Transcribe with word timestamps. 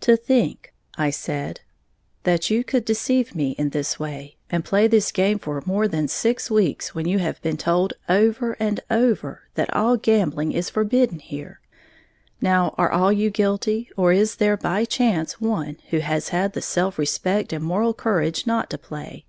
"To 0.00 0.16
think," 0.16 0.74
I 0.96 1.10
said, 1.10 1.60
"that 2.24 2.50
you 2.50 2.64
could 2.64 2.84
deceive 2.84 3.36
me 3.36 3.52
in 3.52 3.70
this 3.70 3.96
way, 3.96 4.36
and 4.50 4.64
play 4.64 4.88
this 4.88 5.12
game 5.12 5.38
for 5.38 5.62
more 5.66 5.86
than 5.86 6.08
six 6.08 6.50
weeks 6.50 6.96
when 6.96 7.06
you 7.06 7.20
have 7.20 7.40
been 7.42 7.56
told 7.56 7.92
over 8.08 8.54
and 8.58 8.80
over 8.90 9.42
that 9.54 9.72
all 9.72 9.96
gambling 9.96 10.50
is 10.50 10.68
forbidden 10.68 11.20
here! 11.20 11.60
Now, 12.40 12.74
are 12.76 13.12
you 13.12 13.28
all 13.28 13.30
guilty, 13.30 13.88
or 13.96 14.10
is 14.12 14.34
there 14.34 14.56
by 14.56 14.84
chance 14.84 15.40
one 15.40 15.76
who 15.90 16.00
has 16.00 16.30
had 16.30 16.54
the 16.54 16.60
self 16.60 16.98
respect 16.98 17.52
and 17.52 17.62
moral 17.62 17.94
courage 17.94 18.48
not 18.48 18.70
to 18.70 18.78
play?" 18.78 19.26